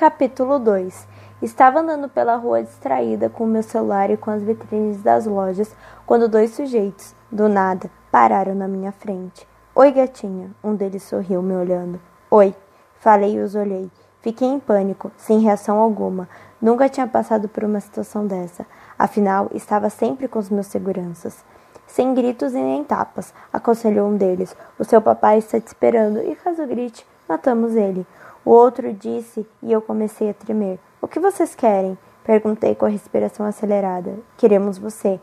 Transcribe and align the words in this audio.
Capítulo 0.00 0.58
2 0.58 1.06
Estava 1.42 1.80
andando 1.80 2.08
pela 2.08 2.34
rua 2.36 2.62
distraída 2.62 3.28
com 3.28 3.44
meu 3.44 3.62
celular 3.62 4.08
e 4.08 4.16
com 4.16 4.30
as 4.30 4.42
vitrines 4.42 5.02
das 5.02 5.26
lojas 5.26 5.76
quando 6.06 6.26
dois 6.26 6.54
sujeitos, 6.54 7.14
do 7.30 7.50
nada, 7.50 7.90
pararam 8.10 8.54
na 8.54 8.66
minha 8.66 8.92
frente. 8.92 9.46
Oi, 9.74 9.92
gatinha. 9.92 10.52
Um 10.64 10.74
deles 10.74 11.02
sorriu, 11.02 11.42
me 11.42 11.52
olhando. 11.52 12.00
Oi. 12.30 12.54
Falei 12.98 13.34
e 13.34 13.40
os 13.40 13.54
olhei. 13.54 13.90
Fiquei 14.22 14.48
em 14.48 14.58
pânico, 14.58 15.12
sem 15.18 15.40
reação 15.40 15.78
alguma. 15.78 16.26
Nunca 16.62 16.88
tinha 16.88 17.06
passado 17.06 17.46
por 17.46 17.62
uma 17.62 17.80
situação 17.80 18.26
dessa. 18.26 18.64
Afinal, 18.98 19.50
estava 19.52 19.90
sempre 19.90 20.28
com 20.28 20.38
os 20.38 20.48
meus 20.48 20.68
seguranças. 20.68 21.44
Sem 21.86 22.14
gritos 22.14 22.54
e 22.54 22.58
nem 22.58 22.82
tapas, 22.84 23.34
aconselhou 23.52 24.08
um 24.08 24.16
deles. 24.16 24.56
O 24.78 24.84
seu 24.84 25.02
papai 25.02 25.36
está 25.36 25.60
te 25.60 25.66
esperando 25.66 26.22
e 26.22 26.34
caso 26.36 26.66
grite, 26.66 27.06
matamos 27.28 27.76
ele. 27.76 28.06
O 28.44 28.50
outro 28.50 28.92
disse 28.92 29.46
e 29.62 29.70
eu 29.70 29.82
comecei 29.82 30.30
a 30.30 30.34
tremer. 30.34 30.78
O 31.00 31.06
que 31.06 31.20
vocês 31.20 31.54
querem? 31.54 31.96
Perguntei 32.24 32.74
com 32.74 32.86
a 32.86 32.88
respiração 32.88 33.44
acelerada. 33.44 34.14
Queremos 34.36 34.78
você. 34.78 35.20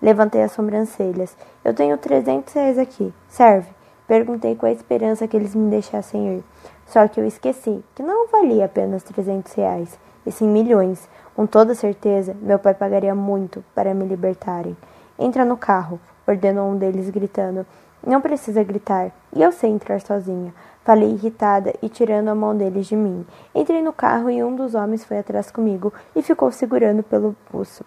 Levantei 0.00 0.42
as 0.42 0.52
sobrancelhas. 0.52 1.36
Eu 1.64 1.74
tenho 1.74 1.98
trezentos 1.98 2.54
reais 2.54 2.78
aqui. 2.78 3.12
Serve? 3.28 3.68
Perguntei 4.06 4.56
com 4.56 4.66
a 4.66 4.72
esperança 4.72 5.28
que 5.28 5.36
eles 5.36 5.54
me 5.54 5.70
deixassem 5.70 6.38
ir. 6.38 6.44
Só 6.86 7.06
que 7.06 7.20
eu 7.20 7.26
esqueci 7.26 7.84
que 7.94 8.02
não 8.02 8.26
valia 8.26 8.64
apenas 8.64 9.04
trezentos 9.04 9.52
reais, 9.52 9.96
e 10.26 10.32
sim 10.32 10.48
milhões. 10.48 11.08
Com 11.36 11.46
toda 11.46 11.74
certeza, 11.74 12.36
meu 12.40 12.58
pai 12.58 12.74
pagaria 12.74 13.14
muito 13.14 13.64
para 13.74 13.94
me 13.94 14.04
libertarem. 14.04 14.76
Entra 15.16 15.44
no 15.44 15.56
carro, 15.56 16.00
ordenou 16.26 16.68
um 16.68 16.76
deles 16.76 17.08
gritando. 17.10 17.64
Não 18.06 18.20
precisa 18.20 18.64
gritar, 18.64 19.12
e 19.34 19.42
eu 19.42 19.52
sei 19.52 19.70
entrar 19.70 20.00
sozinha. 20.00 20.54
Falei 20.82 21.10
irritada 21.10 21.74
e 21.82 21.88
tirando 21.88 22.28
a 22.28 22.34
mão 22.34 22.56
deles 22.56 22.86
de 22.86 22.96
mim. 22.96 23.26
Entrei 23.54 23.82
no 23.82 23.92
carro 23.92 24.30
e 24.30 24.42
um 24.42 24.56
dos 24.56 24.74
homens 24.74 25.04
foi 25.04 25.18
atrás 25.18 25.50
comigo 25.50 25.92
e 26.16 26.22
ficou 26.22 26.50
segurando 26.50 27.02
pelo 27.02 27.36
pulso. 27.50 27.84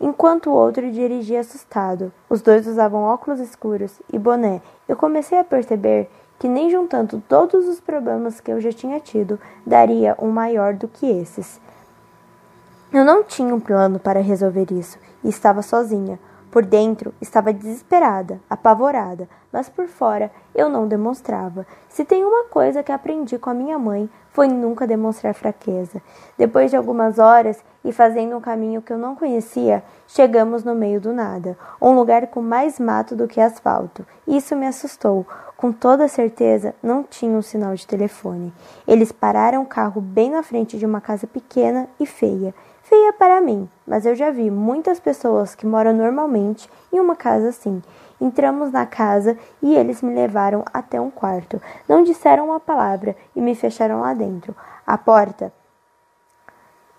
Enquanto 0.00 0.50
o 0.50 0.54
outro 0.54 0.90
dirigia 0.90 1.40
assustado. 1.40 2.12
Os 2.28 2.42
dois 2.42 2.66
usavam 2.66 3.02
óculos 3.02 3.40
escuros 3.40 4.00
e 4.12 4.18
boné. 4.18 4.60
Eu 4.88 4.96
comecei 4.96 5.38
a 5.38 5.44
perceber 5.44 6.10
que 6.38 6.48
nem 6.48 6.70
juntando 6.70 7.22
todos 7.28 7.66
os 7.66 7.80
problemas 7.80 8.40
que 8.40 8.50
eu 8.50 8.60
já 8.60 8.72
tinha 8.72 9.00
tido, 9.00 9.38
daria 9.66 10.14
um 10.18 10.30
maior 10.30 10.74
do 10.74 10.88
que 10.88 11.06
esses. 11.06 11.60
Eu 12.92 13.04
não 13.04 13.24
tinha 13.24 13.54
um 13.54 13.60
plano 13.60 13.98
para 13.98 14.20
resolver 14.20 14.70
isso 14.70 14.98
e 15.24 15.28
estava 15.28 15.62
sozinha. 15.62 16.18
Por 16.56 16.64
dentro 16.64 17.12
estava 17.20 17.52
desesperada, 17.52 18.40
apavorada, 18.48 19.28
mas 19.52 19.68
por 19.68 19.86
fora 19.88 20.30
eu 20.54 20.70
não 20.70 20.88
demonstrava. 20.88 21.66
Se 21.86 22.02
tem 22.02 22.24
uma 22.24 22.44
coisa 22.44 22.82
que 22.82 22.90
aprendi 22.90 23.38
com 23.38 23.50
a 23.50 23.54
minha 23.54 23.78
mãe 23.78 24.08
foi 24.30 24.48
nunca 24.48 24.86
demonstrar 24.86 25.34
fraqueza. 25.34 26.00
Depois 26.38 26.70
de 26.70 26.76
algumas 26.78 27.18
horas 27.18 27.62
e 27.84 27.92
fazendo 27.92 28.38
um 28.38 28.40
caminho 28.40 28.80
que 28.80 28.90
eu 28.90 28.96
não 28.96 29.14
conhecia, 29.14 29.84
chegamos 30.08 30.64
no 30.64 30.74
meio 30.74 30.98
do 30.98 31.12
nada, 31.12 31.58
um 31.78 31.94
lugar 31.94 32.26
com 32.28 32.40
mais 32.40 32.80
mato 32.80 33.14
do 33.14 33.28
que 33.28 33.38
asfalto. 33.38 34.06
Isso 34.26 34.56
me 34.56 34.66
assustou. 34.66 35.26
Com 35.58 35.72
toda 35.72 36.08
certeza, 36.08 36.74
não 36.82 37.02
tinha 37.02 37.36
um 37.36 37.42
sinal 37.42 37.74
de 37.74 37.86
telefone. 37.86 38.50
Eles 38.88 39.12
pararam 39.12 39.62
o 39.62 39.66
carro 39.66 40.00
bem 40.00 40.30
na 40.30 40.42
frente 40.42 40.78
de 40.78 40.86
uma 40.86 41.02
casa 41.02 41.26
pequena 41.26 41.86
e 42.00 42.06
feia. 42.06 42.54
Feia 42.88 43.12
para 43.12 43.40
mim, 43.40 43.68
mas 43.84 44.06
eu 44.06 44.14
já 44.14 44.30
vi 44.30 44.48
muitas 44.48 45.00
pessoas 45.00 45.56
que 45.56 45.66
moram 45.66 45.92
normalmente 45.92 46.70
em 46.92 47.00
uma 47.00 47.16
casa 47.16 47.48
assim. 47.48 47.82
Entramos 48.20 48.70
na 48.70 48.86
casa 48.86 49.36
e 49.60 49.74
eles 49.74 50.00
me 50.02 50.14
levaram 50.14 50.64
até 50.72 51.00
um 51.00 51.10
quarto. 51.10 51.60
Não 51.88 52.04
disseram 52.04 52.44
uma 52.44 52.60
palavra 52.60 53.16
e 53.34 53.40
me 53.40 53.56
fecharam 53.56 54.02
lá 54.02 54.14
dentro. 54.14 54.54
A 54.86 54.96
porta 54.96 55.52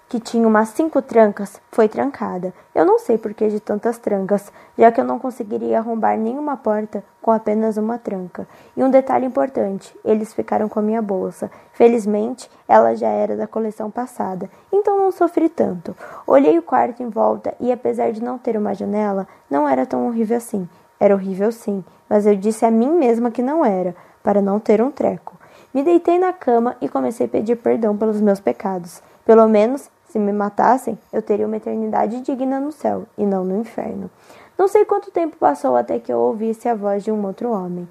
que 0.10 0.20
tinha 0.22 0.48
umas 0.48 0.70
cinco 0.70 1.02
trancas, 1.02 1.60
foi 1.70 1.90
trancada. 1.90 2.54
Eu 2.74 2.86
não 2.86 2.98
sei 2.98 3.18
por 3.18 3.34
que 3.34 3.48
de 3.50 3.60
tantas 3.60 3.98
trancas, 3.98 4.52
já 4.78 4.92
que 4.92 5.02
eu 5.02 5.06
não 5.06 5.20
conseguiria 5.20 5.80
arrombar 5.80 6.18
nenhuma 6.18 6.56
porta 6.56 7.04
com 7.22 7.30
apenas 7.32 7.76
uma 7.76 7.98
tranca. 7.98 8.48
E 8.76 8.84
um 8.84 8.90
detalhe 8.90 9.26
importante: 9.26 9.94
eles 10.06 10.34
ficaram 10.34 10.70
com 10.70 10.80
a 10.80 10.82
minha 10.82 11.02
bolsa. 11.02 11.52
Felizmente, 11.74 12.50
ela 12.68 12.96
já 12.96 13.10
era 13.10 13.36
da 13.36 13.48
coleção 13.48 13.92
passada, 13.92 14.50
então 14.72 14.98
não 14.98 15.12
sofri 15.12 15.50
tanto. 15.50 15.96
Olhei 16.26 16.58
o 16.58 16.64
quarto 16.64 17.04
em 17.04 17.10
volta 17.10 17.54
e, 17.60 17.72
apesar 17.72 18.12
de 18.12 18.24
não 18.24 18.38
ter 18.38 18.58
uma 18.58 18.74
janela, 18.74 19.28
não 19.50 19.68
era 19.68 19.86
tão 19.86 20.08
horrível 20.08 20.38
assim. 20.38 20.68
Era 21.00 21.14
horrível 21.14 21.52
sim, 21.52 21.84
mas 22.10 22.26
eu 22.26 22.36
disse 22.36 22.66
a 22.66 22.72
mim 22.72 22.92
mesma 22.92 23.30
que 23.30 23.42
não 23.42 23.64
era, 23.64 23.94
para 24.24 24.42
não 24.42 24.60
ter 24.60 24.82
um 24.82 24.90
treco. 24.90 25.38
Me 25.74 25.84
deitei 25.84 26.18
na 26.18 26.32
cama 26.34 26.76
e 26.82 26.88
comecei 26.88 27.26
a 27.26 27.30
pedir 27.30 27.58
perdão 27.58 27.96
pelos 27.96 28.22
meus 28.22 28.40
pecados. 28.40 29.04
Pelo 29.28 29.48
menos 29.48 29.90
se 30.10 30.18
me 30.18 30.32
matassem, 30.32 30.98
eu 31.12 31.22
teria 31.22 31.46
uma 31.46 31.58
eternidade 31.58 32.22
digna 32.22 32.60
no 32.60 32.72
céu 32.72 33.04
e 33.18 33.26
não 33.26 33.44
no 33.44 33.60
inferno. 33.60 34.10
Não 34.58 34.68
sei 34.68 34.86
quanto 34.86 35.12
tempo 35.12 35.38
passou 35.38 35.76
até 35.76 36.00
que 36.00 36.12
eu 36.12 36.18
ouvisse 36.18 36.68
a 36.68 36.74
voz 36.74 37.04
de 37.04 37.12
um 37.12 37.26
outro 37.26 37.52
homem. 37.52 37.88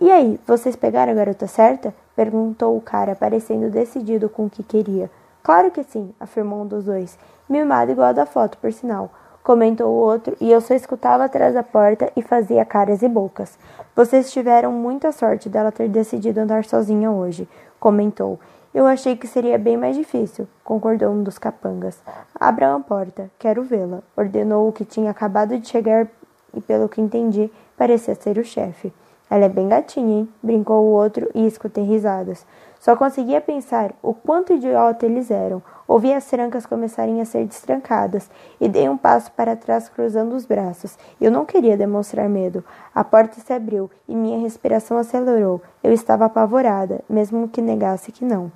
E 0.00 0.10
aí, 0.10 0.38
vocês 0.46 0.76
pegaram 0.76 1.12
a 1.12 1.14
garota 1.14 1.46
certa? 1.46 1.92
perguntou 2.14 2.76
o 2.76 2.80
cara, 2.80 3.14
parecendo 3.14 3.70
decidido 3.70 4.28
com 4.28 4.46
o 4.46 4.50
que 4.50 4.62
queria. 4.62 5.10
Claro 5.42 5.70
que 5.70 5.82
sim, 5.82 6.12
afirmou 6.18 6.62
um 6.62 6.66
dos 6.66 6.84
dois. 6.84 7.18
Mimado 7.48 7.92
igual 7.92 8.08
a 8.08 8.12
da 8.12 8.26
foto, 8.26 8.58
por 8.58 8.72
sinal. 8.72 9.10
Comentou 9.42 9.88
o 9.88 10.00
outro, 10.00 10.36
e 10.40 10.50
eu 10.50 10.60
só 10.60 10.74
escutava 10.74 11.24
atrás 11.24 11.54
da 11.54 11.62
porta 11.62 12.12
e 12.14 12.22
fazia 12.22 12.64
caras 12.64 13.02
e 13.02 13.08
bocas. 13.08 13.58
Vocês 13.96 14.30
tiveram 14.30 14.70
muita 14.70 15.10
sorte 15.10 15.48
dela 15.48 15.72
ter 15.72 15.88
decidido 15.88 16.40
andar 16.40 16.64
sozinha 16.64 17.10
hoje, 17.10 17.48
comentou. 17.80 18.38
Eu 18.78 18.86
achei 18.86 19.16
que 19.16 19.26
seria 19.26 19.58
bem 19.58 19.76
mais 19.76 19.96
difícil, 19.96 20.46
concordou 20.62 21.10
um 21.10 21.24
dos 21.24 21.36
capangas. 21.36 22.00
Abra 22.32 22.72
a 22.72 22.78
porta, 22.78 23.28
quero 23.36 23.64
vê-la, 23.64 24.04
ordenou 24.16 24.68
o 24.68 24.72
que 24.72 24.84
tinha 24.84 25.10
acabado 25.10 25.58
de 25.58 25.66
chegar 25.66 26.06
e, 26.54 26.60
pelo 26.60 26.88
que 26.88 27.00
entendi, 27.00 27.50
parecia 27.76 28.14
ser 28.14 28.38
o 28.38 28.44
chefe. 28.44 28.92
Ela 29.28 29.46
é 29.46 29.48
bem 29.48 29.66
gatinha, 29.66 30.20
hein? 30.20 30.28
brincou 30.40 30.80
o 30.80 30.92
outro 30.92 31.28
e 31.34 31.44
escutei 31.44 31.82
risadas. 31.82 32.46
Só 32.78 32.94
conseguia 32.94 33.40
pensar 33.40 33.92
o 34.00 34.14
quanto 34.14 34.52
idiota 34.52 35.06
eles 35.06 35.28
eram. 35.28 35.60
Ouvi 35.88 36.14
as 36.14 36.26
trancas 36.26 36.64
começarem 36.64 37.20
a 37.20 37.24
ser 37.24 37.46
destrancadas 37.46 38.30
e 38.60 38.68
dei 38.68 38.88
um 38.88 38.96
passo 38.96 39.32
para 39.32 39.56
trás 39.56 39.88
cruzando 39.88 40.36
os 40.36 40.46
braços. 40.46 40.96
Eu 41.20 41.32
não 41.32 41.44
queria 41.44 41.76
demonstrar 41.76 42.28
medo. 42.28 42.64
A 42.94 43.02
porta 43.02 43.40
se 43.40 43.52
abriu 43.52 43.90
e 44.06 44.14
minha 44.14 44.38
respiração 44.38 44.98
acelerou. 44.98 45.60
Eu 45.82 45.92
estava 45.92 46.26
apavorada, 46.26 47.00
mesmo 47.10 47.48
que 47.48 47.60
negasse 47.60 48.12
que 48.12 48.24
não. 48.24 48.52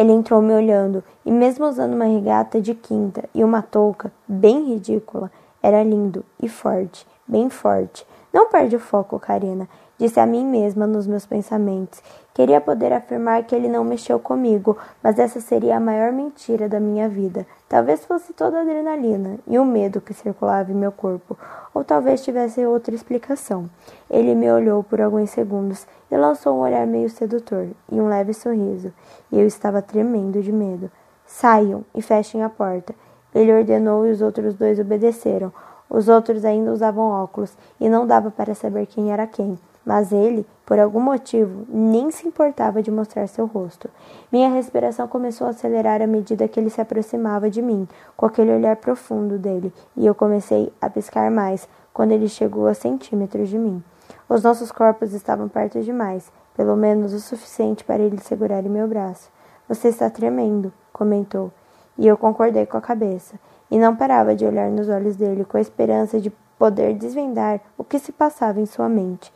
Ele 0.00 0.12
entrou 0.12 0.40
me 0.40 0.54
olhando, 0.54 1.04
e 1.26 1.30
mesmo 1.30 1.66
usando 1.66 1.92
uma 1.92 2.06
regata 2.06 2.58
de 2.58 2.74
quinta 2.74 3.28
e 3.34 3.44
uma 3.44 3.60
touca 3.60 4.10
bem 4.26 4.64
ridícula, 4.64 5.30
era 5.62 5.84
lindo 5.84 6.24
e 6.42 6.48
forte, 6.48 7.06
bem 7.28 7.50
forte. 7.50 8.06
Não 8.32 8.48
perde 8.48 8.74
o 8.76 8.80
foco, 8.80 9.20
Karina, 9.20 9.68
disse 10.00 10.18
a 10.18 10.24
mim 10.24 10.46
mesma 10.46 10.86
nos 10.86 11.06
meus 11.06 11.26
pensamentos. 11.26 12.02
Queria 12.32 12.58
poder 12.58 12.90
afirmar 12.90 13.44
que 13.44 13.54
ele 13.54 13.68
não 13.68 13.84
mexeu 13.84 14.18
comigo, 14.18 14.78
mas 15.02 15.18
essa 15.18 15.42
seria 15.42 15.76
a 15.76 15.80
maior 15.80 16.10
mentira 16.10 16.70
da 16.70 16.80
minha 16.80 17.06
vida. 17.06 17.46
Talvez 17.68 18.06
fosse 18.06 18.32
toda 18.32 18.56
a 18.56 18.60
adrenalina 18.62 19.36
e 19.46 19.58
o 19.58 19.64
medo 19.64 20.00
que 20.00 20.14
circulava 20.14 20.72
em 20.72 20.74
meu 20.74 20.90
corpo, 20.90 21.36
ou 21.74 21.84
talvez 21.84 22.24
tivesse 22.24 22.64
outra 22.64 22.94
explicação. 22.94 23.68
Ele 24.08 24.34
me 24.34 24.50
olhou 24.50 24.82
por 24.82 25.02
alguns 25.02 25.28
segundos 25.28 25.86
e 26.10 26.16
lançou 26.16 26.56
um 26.56 26.60
olhar 26.60 26.86
meio 26.86 27.10
sedutor 27.10 27.68
e 27.92 28.00
um 28.00 28.08
leve 28.08 28.32
sorriso, 28.32 28.90
e 29.30 29.38
eu 29.38 29.46
estava 29.46 29.82
tremendo 29.82 30.40
de 30.40 30.50
medo. 30.50 30.90
Saiam 31.26 31.84
e 31.94 32.00
fechem 32.00 32.42
a 32.42 32.48
porta. 32.48 32.94
Ele 33.34 33.52
ordenou 33.52 34.06
e 34.06 34.12
os 34.12 34.22
outros 34.22 34.54
dois 34.54 34.80
obedeceram. 34.80 35.52
Os 35.90 36.08
outros 36.08 36.42
ainda 36.44 36.72
usavam 36.72 37.10
óculos 37.10 37.54
e 37.78 37.86
não 37.86 38.06
dava 38.06 38.30
para 38.30 38.54
saber 38.54 38.86
quem 38.86 39.12
era 39.12 39.26
quem, 39.26 39.58
mas 39.90 40.12
ele, 40.12 40.46
por 40.64 40.78
algum 40.78 41.00
motivo, 41.00 41.66
nem 41.68 42.12
se 42.12 42.24
importava 42.24 42.80
de 42.80 42.92
mostrar 42.92 43.26
seu 43.26 43.44
rosto. 43.44 43.90
Minha 44.30 44.48
respiração 44.48 45.08
começou 45.08 45.48
a 45.48 45.50
acelerar 45.50 46.00
à 46.00 46.06
medida 46.06 46.46
que 46.46 46.60
ele 46.60 46.70
se 46.70 46.80
aproximava 46.80 47.50
de 47.50 47.60
mim, 47.60 47.88
com 48.16 48.24
aquele 48.24 48.54
olhar 48.54 48.76
profundo 48.76 49.36
dele, 49.36 49.74
e 49.96 50.06
eu 50.06 50.14
comecei 50.14 50.72
a 50.80 50.88
piscar 50.88 51.28
mais 51.28 51.68
quando 51.92 52.12
ele 52.12 52.28
chegou 52.28 52.68
a 52.68 52.72
centímetros 52.74 53.48
de 53.48 53.58
mim. 53.58 53.82
Os 54.28 54.44
nossos 54.44 54.70
corpos 54.70 55.12
estavam 55.12 55.48
perto 55.48 55.80
demais, 55.80 56.30
pelo 56.56 56.76
menos 56.76 57.12
o 57.12 57.18
suficiente 57.18 57.82
para 57.82 58.00
ele 58.00 58.20
segurar 58.20 58.64
em 58.64 58.68
meu 58.68 58.86
braço. 58.86 59.28
Você 59.68 59.88
está 59.88 60.08
tremendo, 60.08 60.72
comentou, 60.92 61.50
e 61.98 62.06
eu 62.06 62.16
concordei 62.16 62.64
com 62.64 62.76
a 62.76 62.80
cabeça, 62.80 63.34
e 63.68 63.76
não 63.76 63.96
parava 63.96 64.36
de 64.36 64.46
olhar 64.46 64.70
nos 64.70 64.88
olhos 64.88 65.16
dele 65.16 65.44
com 65.44 65.56
a 65.56 65.60
esperança 65.60 66.20
de 66.20 66.30
poder 66.56 66.94
desvendar 66.94 67.60
o 67.76 67.82
que 67.82 67.98
se 67.98 68.12
passava 68.12 68.60
em 68.60 68.66
sua 68.66 68.88
mente. 68.88 69.32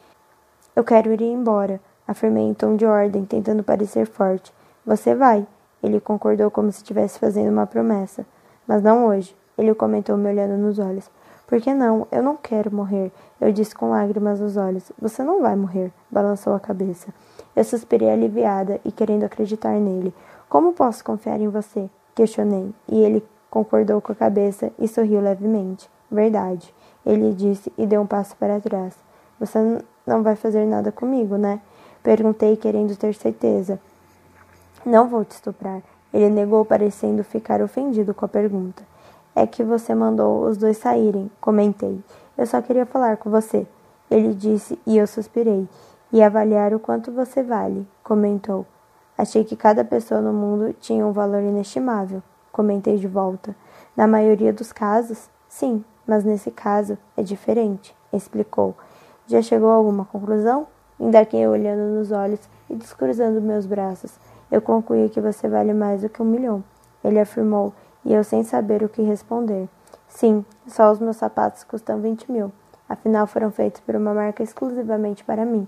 Eu 0.77 0.83
quero 0.83 1.13
ir 1.13 1.23
embora, 1.23 1.81
afirmei 2.07 2.45
em 2.45 2.55
tom 2.55 2.75
de 2.75 2.85
ordem, 2.85 3.25
tentando 3.25 3.63
parecer 3.63 4.07
forte. 4.07 4.53
Você 4.85 5.15
vai, 5.15 5.47
ele 5.83 6.01
concordou 6.01 6.51
como 6.51 6.73
se 6.73 6.79
estivesse 6.79 7.19
fazendo 7.19 7.53
uma 7.53 7.67
promessa. 7.67 8.27
Mas 8.67 8.83
não 8.83 9.07
hoje, 9.07 9.37
ele 9.57 9.75
comentou 9.75 10.17
me 10.17 10.29
olhando 10.29 10.57
nos 10.57 10.79
olhos. 10.79 11.09
Por 11.47 11.61
que 11.61 11.73
não? 11.73 12.09
Eu 12.11 12.23
não 12.23 12.37
quero 12.37 12.75
morrer. 12.75 13.13
Eu 13.41 13.53
disse 13.53 13.75
com 13.75 13.91
lágrimas 13.91 14.41
nos 14.41 14.57
olhos. 14.57 14.91
Você 15.01 15.23
não 15.23 15.43
vai 15.43 15.55
morrer, 15.55 15.93
balançou 16.11 16.55
a 16.55 16.61
cabeça. 16.61 17.15
Eu 17.55 17.63
suspirei 17.63 18.11
aliviada 18.11 18.81
e 18.85 18.91
querendo 18.91 19.25
acreditar 19.25 19.79
nele. 19.79 20.13
Como 20.49 20.73
posso 20.73 21.05
confiar 21.05 21.41
em 21.41 21.49
você? 21.49 21.89
Questionei, 22.15 22.73
e 22.89 23.01
ele 23.01 23.25
concordou 23.51 24.01
com 24.01 24.13
a 24.13 24.17
cabeça 24.17 24.73
e 24.79 24.89
sorriu 24.89 25.21
levemente. 25.21 25.89
Verdade, 26.11 26.75
ele 27.05 27.33
disse 27.33 27.73
e 27.77 27.87
deu 27.87 28.01
um 28.01 28.07
passo 28.07 28.37
para 28.37 28.61
trás. 28.61 28.97
Você 29.39 29.59
não 30.07 30.23
vai 30.23 30.37
fazer 30.37 30.67
nada 30.67 30.93
comigo, 30.93 31.37
né? 31.37 31.61
Perguntei, 32.03 32.57
querendo 32.57 32.97
ter 32.97 33.15
certeza. 33.15 33.81
Não 34.85 35.09
vou 35.09 35.25
te 35.25 35.33
estuprar. 35.33 35.83
Ele 36.13 36.29
negou, 36.29 36.65
parecendo 36.65 37.25
ficar 37.25 37.63
ofendido 37.63 38.13
com 38.13 38.25
a 38.25 38.29
pergunta. 38.29 38.83
É 39.35 39.47
que 39.47 39.65
você 39.65 39.95
mandou 39.95 40.47
os 40.47 40.57
dois 40.57 40.77
saírem, 40.77 41.31
comentei. 41.41 42.01
Eu 42.37 42.47
só 42.47 42.61
queria 42.61 42.87
falar 42.87 43.17
com 43.17 43.31
você. 43.31 43.67
Ele 44.11 44.35
disse 44.35 44.79
e 44.87 44.97
eu 44.97 45.07
suspirei. 45.07 45.69
E 46.13 46.23
avaliar 46.23 46.73
o 46.73 46.79
quanto 46.79 47.11
você 47.11 47.43
vale, 47.43 47.89
comentou. 48.03 48.65
Achei 49.17 49.43
que 49.43 49.57
cada 49.57 49.85
pessoa 49.85 50.21
no 50.21 50.33
mundo 50.33 50.75
tinha 50.81 51.07
um 51.07 51.13
valor 51.13 51.43
inestimável, 51.43 52.23
comentei 52.53 52.97
de 52.97 53.09
volta. 53.09 53.57
Na 53.97 54.07
maioria 54.07 54.53
dos 54.53 54.73
casos, 54.73 55.29
sim, 55.49 55.85
mas 56.07 56.25
nesse 56.25 56.51
caso 56.51 56.99
é 57.17 57.23
diferente, 57.23 57.97
explicou. 58.13 58.77
Já 59.27 59.41
chegou 59.41 59.71
a 59.71 59.75
alguma 59.75 60.05
conclusão? 60.05 60.67
Indaguei 61.01 61.47
olhando 61.47 61.95
nos 61.95 62.13
olhos 62.13 62.41
e 62.69 62.75
descruzando 62.75 63.41
meus 63.41 63.65
braços. 63.65 64.13
Eu 64.51 64.61
concluí 64.61 65.09
que 65.09 65.21
você 65.21 65.49
vale 65.49 65.73
mais 65.73 66.03
do 66.03 66.09
que 66.09 66.21
um 66.21 66.27
milhão, 66.27 66.63
ele 67.03 67.19
afirmou, 67.19 67.73
e 68.05 68.13
eu 68.13 68.23
sem 68.23 68.45
saber 68.45 68.83
o 68.83 68.89
que 68.89 69.03
responder. 69.03 69.69
Sim, 70.07 70.45
só 70.67 70.93
os 70.93 71.01
meus 71.01 71.17
sapatos 71.17 71.65
custam 71.65 72.01
vinte 72.01 72.31
mil. 72.31 72.53
Afinal, 72.89 73.27
foram 73.27 73.51
feitos 73.51 73.81
por 73.81 73.97
uma 73.97 74.13
marca 74.13 74.43
exclusivamente 74.43 75.25
para 75.25 75.45
mim. 75.45 75.67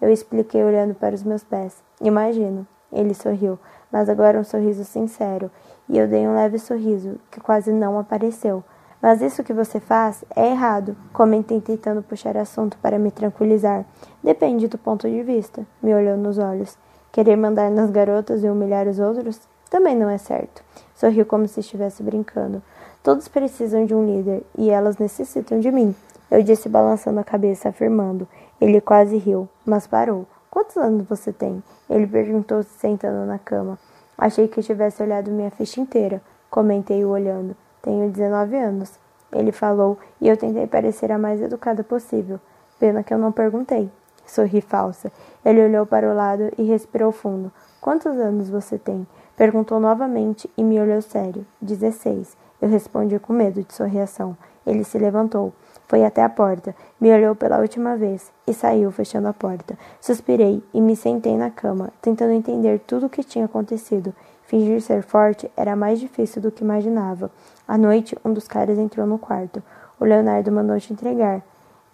Eu 0.00 0.08
expliquei 0.08 0.62
olhando 0.62 0.94
para 0.94 1.14
os 1.14 1.24
meus 1.24 1.42
pés. 1.42 1.82
Imagino, 2.00 2.66
ele 2.92 3.14
sorriu, 3.14 3.58
mas 3.90 4.08
agora 4.08 4.38
um 4.38 4.44
sorriso 4.44 4.84
sincero, 4.84 5.50
e 5.88 5.98
eu 5.98 6.06
dei 6.06 6.26
um 6.26 6.34
leve 6.34 6.58
sorriso, 6.58 7.18
que 7.30 7.40
quase 7.40 7.72
não 7.72 7.98
apareceu. 7.98 8.62
Mas 9.02 9.20
isso 9.20 9.42
que 9.42 9.52
você 9.52 9.80
faz 9.80 10.24
é 10.36 10.50
errado, 10.52 10.96
comentei 11.12 11.60
tentando 11.60 12.04
puxar 12.04 12.36
assunto 12.36 12.78
para 12.80 13.00
me 13.00 13.10
tranquilizar. 13.10 13.84
Depende 14.22 14.68
do 14.68 14.78
ponto 14.78 15.10
de 15.10 15.24
vista, 15.24 15.66
me 15.82 15.92
olhou 15.92 16.16
nos 16.16 16.38
olhos. 16.38 16.78
Querer 17.10 17.36
mandar 17.36 17.68
nas 17.68 17.90
garotas 17.90 18.44
e 18.44 18.48
humilhar 18.48 18.86
os 18.86 19.00
outros 19.00 19.40
também 19.68 19.96
não 19.96 20.08
é 20.08 20.18
certo. 20.18 20.62
Sorriu 20.94 21.26
como 21.26 21.48
se 21.48 21.58
estivesse 21.58 22.00
brincando. 22.00 22.62
Todos 23.02 23.26
precisam 23.26 23.84
de 23.84 23.92
um 23.92 24.06
líder 24.06 24.44
e 24.56 24.70
elas 24.70 24.98
necessitam 24.98 25.58
de 25.58 25.72
mim. 25.72 25.92
Eu 26.30 26.42
disse 26.42 26.68
balançando 26.68 27.18
a 27.18 27.24
cabeça, 27.24 27.70
afirmando. 27.70 28.28
Ele 28.60 28.80
quase 28.80 29.16
riu, 29.16 29.48
mas 29.66 29.86
parou. 29.86 30.26
Quantos 30.48 30.76
anos 30.76 31.08
você 31.08 31.32
tem? 31.32 31.60
Ele 31.90 32.06
perguntou, 32.06 32.62
se 32.62 32.78
sentando 32.78 33.26
na 33.26 33.38
cama. 33.38 33.78
Achei 34.16 34.46
que 34.46 34.62
tivesse 34.62 35.02
olhado 35.02 35.30
minha 35.30 35.50
ficha 35.50 35.80
inteira. 35.80 36.22
Comentei-o 36.48 37.08
olhando. 37.08 37.56
Tenho 37.82 38.10
19 38.10 38.56
anos. 38.56 38.98
Ele 39.32 39.50
falou 39.50 39.98
e 40.20 40.28
eu 40.28 40.36
tentei 40.36 40.66
parecer 40.66 41.10
a 41.10 41.18
mais 41.18 41.40
educada 41.40 41.82
possível. 41.82 42.38
Pena 42.78 43.02
que 43.02 43.12
eu 43.12 43.18
não 43.18 43.32
perguntei. 43.32 43.90
Sorri 44.24 44.60
falsa. 44.60 45.10
Ele 45.44 45.64
olhou 45.64 45.84
para 45.84 46.10
o 46.10 46.14
lado 46.14 46.50
e 46.56 46.62
respirou 46.62 47.10
fundo. 47.12 47.52
Quantos 47.80 48.12
anos 48.12 48.48
você 48.48 48.78
tem? 48.78 49.06
Perguntou 49.36 49.80
novamente 49.80 50.48
e 50.56 50.62
me 50.62 50.80
olhou 50.80 51.02
sério. 51.02 51.44
Dezesseis. 51.60 52.36
Eu 52.60 52.68
respondi 52.68 53.18
com 53.18 53.32
medo 53.32 53.62
de 53.62 53.74
sua 53.74 53.86
reação. 53.86 54.36
Ele 54.64 54.84
se 54.84 54.96
levantou. 54.96 55.52
Foi 55.92 56.06
até 56.06 56.22
a 56.22 56.28
porta, 56.30 56.74
me 56.98 57.12
olhou 57.12 57.36
pela 57.36 57.58
última 57.58 57.98
vez 57.98 58.32
e 58.46 58.54
saiu 58.54 58.90
fechando 58.90 59.28
a 59.28 59.32
porta. 59.34 59.76
Suspirei 60.00 60.64
e 60.72 60.80
me 60.80 60.96
sentei 60.96 61.36
na 61.36 61.50
cama, 61.50 61.90
tentando 62.00 62.32
entender 62.32 62.80
tudo 62.86 63.04
o 63.04 63.10
que 63.10 63.22
tinha 63.22 63.44
acontecido. 63.44 64.14
Fingir 64.44 64.80
ser 64.80 65.02
forte 65.02 65.50
era 65.54 65.76
mais 65.76 66.00
difícil 66.00 66.40
do 66.40 66.50
que 66.50 66.64
imaginava. 66.64 67.30
À 67.68 67.76
noite, 67.76 68.16
um 68.24 68.32
dos 68.32 68.48
caras 68.48 68.78
entrou 68.78 69.06
no 69.06 69.18
quarto. 69.18 69.62
O 70.00 70.06
Leonardo 70.06 70.50
mandou 70.50 70.80
te 70.80 70.94
entregar, 70.94 71.42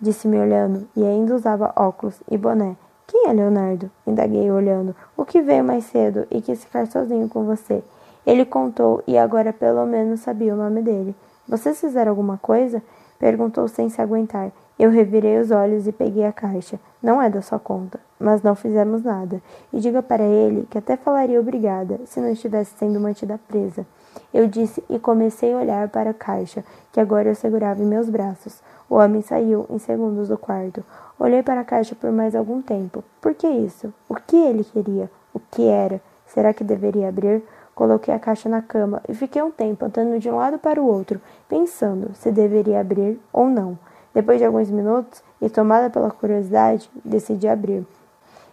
disse-me 0.00 0.38
olhando, 0.38 0.86
e 0.94 1.04
ainda 1.04 1.34
usava 1.34 1.72
óculos 1.74 2.22
e 2.30 2.38
boné. 2.38 2.76
Quem 3.04 3.26
é 3.26 3.32
Leonardo? 3.32 3.90
Indaguei 4.06 4.48
olhando. 4.48 4.94
O 5.16 5.24
que 5.24 5.42
veio 5.42 5.64
mais 5.64 5.82
cedo 5.86 6.24
e 6.30 6.40
quis 6.40 6.62
ficar 6.62 6.86
sozinho 6.86 7.28
com 7.28 7.42
você? 7.42 7.82
Ele 8.24 8.44
contou 8.44 9.02
e 9.08 9.18
agora 9.18 9.52
pelo 9.52 9.84
menos 9.86 10.20
sabia 10.20 10.54
o 10.54 10.56
nome 10.56 10.82
dele. 10.82 11.16
Vocês 11.48 11.80
fizeram 11.80 12.10
alguma 12.10 12.38
coisa? 12.38 12.80
Perguntou 13.18 13.66
sem 13.68 13.88
se 13.88 14.00
aguentar. 14.00 14.52
Eu 14.78 14.90
revirei 14.90 15.38
os 15.38 15.50
olhos 15.50 15.88
e 15.88 15.92
peguei 15.92 16.24
a 16.24 16.32
caixa. 16.32 16.78
Não 17.02 17.20
é 17.20 17.28
da 17.28 17.42
sua 17.42 17.58
conta, 17.58 17.98
mas 18.18 18.42
não 18.42 18.54
fizemos 18.54 19.02
nada. 19.02 19.42
E 19.72 19.80
diga 19.80 20.02
para 20.02 20.22
ele 20.22 20.66
que 20.70 20.78
até 20.78 20.96
falaria 20.96 21.40
obrigada 21.40 22.00
se 22.04 22.20
não 22.20 22.30
estivesse 22.30 22.76
sendo 22.78 23.00
mantida 23.00 23.40
presa. 23.48 23.84
Eu 24.32 24.46
disse 24.46 24.82
e 24.88 24.98
comecei 24.98 25.52
a 25.52 25.58
olhar 25.58 25.88
para 25.88 26.10
a 26.10 26.14
caixa, 26.14 26.64
que 26.92 27.00
agora 27.00 27.28
eu 27.28 27.34
segurava 27.34 27.82
em 27.82 27.86
meus 27.86 28.08
braços. 28.08 28.62
O 28.88 28.94
homem 28.94 29.20
saiu 29.20 29.66
em 29.68 29.78
segundos 29.78 30.28
do 30.28 30.38
quarto. 30.38 30.84
Olhei 31.18 31.42
para 31.42 31.60
a 31.60 31.64
caixa 31.64 31.94
por 31.94 32.12
mais 32.12 32.34
algum 32.34 32.62
tempo. 32.62 33.02
Por 33.20 33.34
que 33.34 33.48
isso? 33.48 33.92
O 34.08 34.14
que 34.14 34.36
ele 34.36 34.62
queria? 34.62 35.10
O 35.34 35.40
que 35.40 35.66
era? 35.66 36.00
Será 36.26 36.52
que 36.52 36.62
deveria 36.62 37.08
abrir? 37.08 37.42
Coloquei 37.78 38.12
a 38.12 38.18
caixa 38.18 38.48
na 38.48 38.60
cama 38.60 39.00
e 39.08 39.14
fiquei 39.14 39.40
um 39.40 39.52
tempo 39.52 39.84
andando 39.84 40.18
de 40.18 40.28
um 40.28 40.34
lado 40.34 40.58
para 40.58 40.82
o 40.82 40.84
outro, 40.84 41.20
pensando 41.48 42.12
se 42.12 42.32
deveria 42.32 42.80
abrir 42.80 43.20
ou 43.32 43.48
não. 43.48 43.78
Depois 44.12 44.40
de 44.40 44.44
alguns 44.44 44.68
minutos, 44.68 45.22
e 45.40 45.48
tomada 45.48 45.88
pela 45.88 46.10
curiosidade, 46.10 46.90
decidi 47.04 47.46
abrir. 47.46 47.86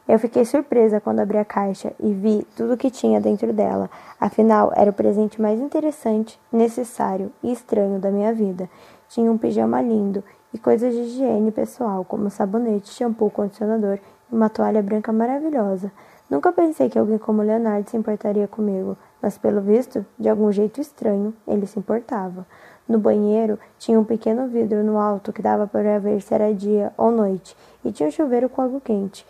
Eu 0.07 0.19
fiquei 0.19 0.45
surpresa 0.45 1.01
quando 1.01 1.21
abri 1.21 1.39
a 1.39 1.43
caixa 1.43 1.91
e 1.99 2.13
vi 2.13 2.45
tudo 2.55 2.75
o 2.75 2.77
que 2.77 2.91
tinha 2.91 3.19
dentro 3.19 3.51
dela. 3.51 3.89
Afinal, 4.21 4.71
era 4.75 4.91
o 4.91 4.93
presente 4.93 5.41
mais 5.41 5.59
interessante, 5.59 6.39
necessário 6.53 7.31
e 7.41 7.51
estranho 7.51 7.97
da 7.97 8.11
minha 8.11 8.31
vida. 8.31 8.69
Tinha 9.09 9.31
um 9.31 9.39
pijama 9.39 9.81
lindo 9.81 10.23
e 10.53 10.59
coisas 10.59 10.93
de 10.93 11.01
higiene 11.01 11.49
pessoal, 11.49 12.05
como 12.05 12.29
sabonete, 12.29 12.93
shampoo, 12.93 13.31
condicionador 13.31 13.97
e 14.31 14.35
uma 14.35 14.49
toalha 14.49 14.83
branca 14.83 15.11
maravilhosa. 15.11 15.91
Nunca 16.29 16.51
pensei 16.51 16.89
que 16.89 16.97
alguém 16.97 17.19
como 17.19 17.43
Leonardo 17.43 17.89
se 17.89 17.97
importaria 17.97 18.47
comigo, 18.47 18.97
mas 19.25 19.39
pelo 19.39 19.59
visto, 19.59 20.05
de 20.19 20.29
algum 20.29 20.51
jeito 20.51 20.79
estranho, 20.79 21.33
ele 21.47 21.65
se 21.65 21.79
importava. 21.79 22.45
No 22.87 22.99
banheiro 22.99 23.57
tinha 23.79 23.99
um 23.99 24.03
pequeno 24.03 24.47
vidro 24.47 24.83
no 24.83 24.99
alto 24.99 25.33
que 25.33 25.41
dava 25.41 25.65
para 25.65 25.97
ver 25.99 26.21
se 26.21 26.31
era 26.31 26.53
dia 26.53 26.93
ou 26.95 27.09
noite, 27.09 27.57
e 27.83 27.91
tinha 27.91 28.07
um 28.07 28.11
chuveiro 28.11 28.47
com 28.47 28.61
água 28.61 28.79
quente. 28.79 29.25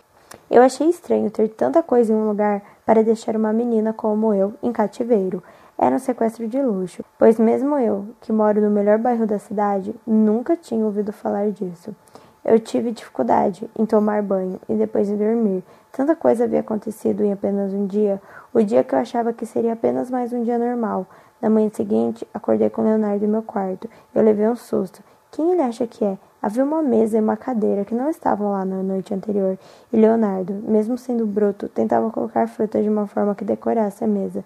Eu 0.50 0.60
achei 0.60 0.86
estranho 0.90 1.30
ter 1.30 1.48
tanta 1.48 1.82
coisa 1.82 2.12
em 2.12 2.14
um 2.14 2.28
lugar 2.28 2.60
para 2.84 3.02
deixar 3.02 3.34
uma 3.36 3.54
menina 3.54 3.94
como 3.94 4.34
eu 4.34 4.52
em 4.62 4.70
cativeiro. 4.70 5.42
Era 5.78 5.96
um 5.96 5.98
sequestro 5.98 6.46
de 6.46 6.60
luxo, 6.60 7.02
pois 7.18 7.38
mesmo 7.40 7.78
eu, 7.78 8.04
que 8.20 8.30
moro 8.30 8.60
no 8.60 8.68
melhor 8.68 8.98
bairro 8.98 9.26
da 9.26 9.38
cidade, 9.38 9.94
nunca 10.06 10.58
tinha 10.58 10.84
ouvido 10.84 11.10
falar 11.10 11.50
disso. 11.52 11.96
Eu 12.44 12.60
tive 12.60 12.92
dificuldade 12.92 13.66
em 13.78 13.86
tomar 13.86 14.22
banho 14.22 14.60
e 14.68 14.74
depois 14.74 15.08
de 15.08 15.16
dormir. 15.16 15.64
Tanta 15.96 16.14
coisa 16.14 16.44
havia 16.44 16.60
acontecido 16.60 17.24
em 17.24 17.32
apenas 17.32 17.72
um 17.72 17.86
dia, 17.86 18.20
o 18.52 18.62
dia 18.62 18.84
que 18.84 18.94
eu 18.94 18.98
achava 18.98 19.32
que 19.32 19.46
seria 19.46 19.72
apenas 19.72 20.10
mais 20.10 20.30
um 20.30 20.42
dia 20.42 20.58
normal. 20.58 21.06
Na 21.40 21.48
manhã 21.48 21.70
seguinte, 21.72 22.28
acordei 22.34 22.68
com 22.68 22.82
Leonardo 22.82 23.24
em 23.24 23.28
meu 23.28 23.42
quarto. 23.42 23.88
Eu 24.14 24.22
levei 24.22 24.46
um 24.46 24.54
susto. 24.54 25.02
Quem 25.30 25.52
ele 25.52 25.62
acha 25.62 25.86
que 25.86 26.04
é? 26.04 26.18
Havia 26.42 26.64
uma 26.64 26.82
mesa 26.82 27.16
e 27.16 27.20
uma 27.20 27.34
cadeira 27.34 27.82
que 27.82 27.94
não 27.94 28.10
estavam 28.10 28.52
lá 28.52 28.62
na 28.62 28.82
noite 28.82 29.14
anterior, 29.14 29.58
e 29.90 29.96
Leonardo, 29.96 30.52
mesmo 30.68 30.98
sendo 30.98 31.24
bruto, 31.24 31.66
tentava 31.66 32.10
colocar 32.10 32.46
frutas 32.46 32.84
de 32.84 32.90
uma 32.90 33.06
forma 33.06 33.34
que 33.34 33.42
decorasse 33.42 34.04
a 34.04 34.06
mesa. 34.06 34.44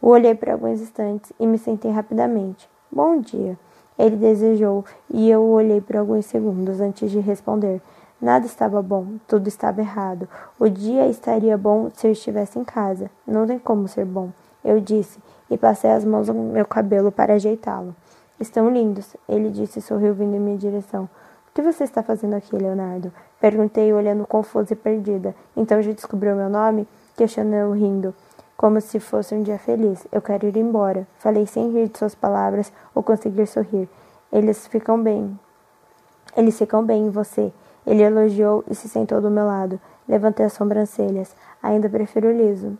O 0.00 0.06
olhei 0.06 0.36
por 0.36 0.50
alguns 0.50 0.80
instantes 0.80 1.32
e 1.40 1.48
me 1.48 1.58
sentei 1.58 1.90
rapidamente. 1.90 2.70
Bom 2.92 3.18
dia. 3.18 3.58
Ele 3.98 4.14
desejou, 4.14 4.84
e 5.10 5.28
eu 5.28 5.40
o 5.40 5.50
olhei 5.50 5.80
por 5.80 5.96
alguns 5.96 6.26
segundos 6.26 6.80
antes 6.80 7.10
de 7.10 7.18
responder. 7.18 7.82
Nada 8.22 8.46
estava 8.46 8.80
bom, 8.80 9.16
tudo 9.26 9.48
estava 9.48 9.80
errado. 9.80 10.28
O 10.56 10.68
dia 10.68 11.08
estaria 11.08 11.58
bom 11.58 11.90
se 11.92 12.06
eu 12.06 12.12
estivesse 12.12 12.56
em 12.56 12.62
casa. 12.62 13.10
Não 13.26 13.44
tem 13.44 13.58
como 13.58 13.88
ser 13.88 14.04
bom, 14.04 14.30
eu 14.64 14.78
disse, 14.78 15.18
e 15.50 15.58
passei 15.58 15.90
as 15.90 16.04
mãos 16.04 16.28
no 16.28 16.34
meu 16.34 16.64
cabelo 16.64 17.10
para 17.10 17.34
ajeitá-lo. 17.34 17.96
Estão 18.38 18.70
lindos, 18.70 19.16
ele 19.28 19.50
disse 19.50 19.80
e 19.80 19.82
sorriu 19.82 20.14
vindo 20.14 20.36
em 20.36 20.38
minha 20.38 20.56
direção. 20.56 21.10
O 21.48 21.52
que 21.52 21.62
você 21.62 21.82
está 21.82 22.00
fazendo 22.00 22.34
aqui, 22.34 22.56
Leonardo? 22.56 23.12
Perguntei, 23.40 23.92
olhando 23.92 24.24
confusa 24.24 24.72
e 24.72 24.76
perdida. 24.76 25.34
Então 25.56 25.82
já 25.82 25.90
descobriu 25.90 26.36
meu 26.36 26.48
nome? 26.48 26.86
Questionou 27.16 27.72
rindo 27.72 28.14
como 28.56 28.80
se 28.80 29.00
fosse 29.00 29.34
um 29.34 29.42
dia 29.42 29.58
feliz. 29.58 30.06
Eu 30.12 30.22
quero 30.22 30.46
ir 30.46 30.56
embora. 30.56 31.08
Falei 31.18 31.44
sem 31.44 31.72
rir 31.72 31.88
de 31.88 31.98
suas 31.98 32.14
palavras 32.14 32.72
ou 32.94 33.02
conseguir 33.02 33.48
sorrir. 33.48 33.88
Eles 34.32 34.64
ficam 34.68 35.02
bem. 35.02 35.36
Eles 36.36 36.56
ficam 36.56 36.84
bem 36.84 37.06
em 37.06 37.10
você. 37.10 37.52
Ele 37.86 38.02
elogiou 38.02 38.64
e 38.68 38.74
se 38.74 38.88
sentou 38.88 39.20
do 39.20 39.30
meu 39.30 39.46
lado. 39.46 39.80
Levantei 40.08 40.46
as 40.46 40.52
sobrancelhas. 40.52 41.34
Ainda 41.62 41.88
prefiro 41.88 42.30
liso. 42.30 42.76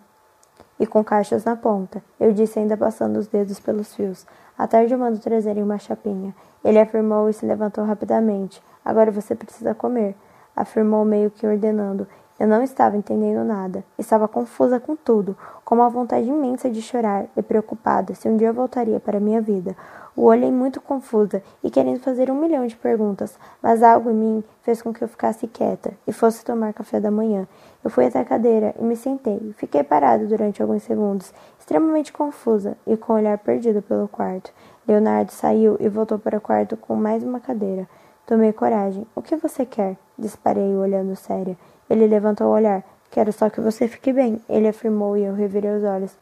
E 0.78 0.86
com 0.86 1.02
caixas 1.02 1.44
na 1.44 1.56
ponta. 1.56 2.02
Eu 2.18 2.32
disse 2.32 2.58
ainda 2.58 2.76
passando 2.76 3.16
os 3.16 3.26
dedos 3.26 3.60
pelos 3.60 3.94
fios. 3.94 4.26
À 4.56 4.66
tarde 4.66 4.92
eu 4.92 4.98
mando 4.98 5.18
trazerem 5.18 5.62
uma 5.62 5.78
chapinha. 5.78 6.34
Ele 6.64 6.78
afirmou 6.78 7.28
e 7.28 7.32
se 7.32 7.44
levantou 7.44 7.84
rapidamente. 7.84 8.62
Agora 8.84 9.10
você 9.10 9.34
precisa 9.34 9.74
comer. 9.74 10.14
Afirmou 10.54 11.04
meio 11.04 11.30
que 11.30 11.46
ordenando. 11.46 12.06
Eu 12.42 12.48
não 12.48 12.60
estava 12.60 12.96
entendendo 12.96 13.44
nada. 13.44 13.84
Estava 13.96 14.26
confusa 14.26 14.80
com 14.80 14.96
tudo, 14.96 15.38
com 15.64 15.76
uma 15.76 15.88
vontade 15.88 16.26
imensa 16.26 16.68
de 16.68 16.82
chorar 16.82 17.26
e 17.36 17.40
preocupada 17.40 18.16
se 18.16 18.28
um 18.28 18.36
dia 18.36 18.48
eu 18.48 18.52
voltaria 18.52 18.98
para 18.98 19.20
minha 19.20 19.40
vida. 19.40 19.76
O 20.16 20.24
olhei 20.24 20.50
muito 20.50 20.80
confusa 20.80 21.40
e 21.62 21.70
querendo 21.70 22.00
fazer 22.00 22.32
um 22.32 22.34
milhão 22.34 22.66
de 22.66 22.74
perguntas, 22.74 23.38
mas 23.62 23.80
algo 23.80 24.10
em 24.10 24.14
mim 24.14 24.44
fez 24.62 24.82
com 24.82 24.92
que 24.92 25.04
eu 25.04 25.06
ficasse 25.06 25.46
quieta 25.46 25.92
e 26.04 26.12
fosse 26.12 26.44
tomar 26.44 26.72
café 26.72 26.98
da 26.98 27.12
manhã. 27.12 27.46
Eu 27.84 27.90
fui 27.90 28.06
até 28.06 28.18
a 28.18 28.24
cadeira 28.24 28.74
e 28.76 28.82
me 28.82 28.96
sentei. 28.96 29.54
Fiquei 29.56 29.84
parado 29.84 30.26
durante 30.26 30.60
alguns 30.60 30.82
segundos, 30.82 31.32
extremamente 31.60 32.12
confusa 32.12 32.76
e 32.84 32.96
com 32.96 33.12
o 33.12 33.16
olhar 33.16 33.38
perdido 33.38 33.80
pelo 33.82 34.08
quarto. 34.08 34.52
Leonardo 34.88 35.30
saiu 35.30 35.76
e 35.78 35.88
voltou 35.88 36.18
para 36.18 36.38
o 36.38 36.40
quarto 36.40 36.76
com 36.76 36.96
mais 36.96 37.22
uma 37.22 37.38
cadeira. 37.38 37.88
Tomei 38.26 38.52
coragem. 38.52 39.06
O 39.14 39.22
que 39.22 39.36
você 39.36 39.64
quer? 39.64 39.96
Disparei, 40.18 40.74
olhando 40.76 41.14
séria. 41.16 41.56
Ele 41.92 42.06
levantou 42.06 42.46
o 42.46 42.52
olhar. 42.52 42.82
Quero 43.10 43.30
só 43.34 43.50
que 43.50 43.60
você 43.60 43.86
fique 43.86 44.14
bem, 44.14 44.40
ele 44.48 44.66
afirmou 44.66 45.14
e 45.14 45.24
eu 45.24 45.34
revirei 45.34 45.76
os 45.76 45.84
olhos. 45.84 46.16